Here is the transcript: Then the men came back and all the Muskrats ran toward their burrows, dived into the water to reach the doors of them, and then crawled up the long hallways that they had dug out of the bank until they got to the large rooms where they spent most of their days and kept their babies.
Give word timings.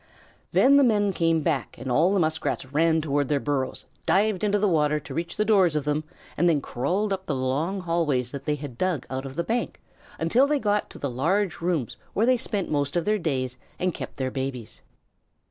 Then 0.51 0.77
the 0.77 0.83
men 0.83 1.11
came 1.13 1.41
back 1.43 1.77
and 1.77 1.91
all 1.91 2.11
the 2.11 2.19
Muskrats 2.19 2.65
ran 2.73 3.01
toward 3.01 3.27
their 3.27 3.39
burrows, 3.39 3.85
dived 4.07 4.43
into 4.43 4.57
the 4.57 4.67
water 4.67 4.99
to 4.99 5.13
reach 5.13 5.37
the 5.37 5.45
doors 5.45 5.75
of 5.75 5.83
them, 5.85 6.05
and 6.35 6.49
then 6.49 6.59
crawled 6.59 7.13
up 7.13 7.27
the 7.27 7.35
long 7.35 7.81
hallways 7.81 8.31
that 8.31 8.45
they 8.45 8.55
had 8.55 8.79
dug 8.79 9.05
out 9.11 9.27
of 9.27 9.35
the 9.35 9.43
bank 9.43 9.79
until 10.17 10.47
they 10.47 10.57
got 10.57 10.89
to 10.89 10.97
the 10.97 11.07
large 11.07 11.61
rooms 11.61 11.97
where 12.15 12.25
they 12.25 12.35
spent 12.37 12.71
most 12.71 12.95
of 12.95 13.05
their 13.05 13.19
days 13.19 13.57
and 13.77 13.93
kept 13.93 14.17
their 14.17 14.31
babies. 14.31 14.81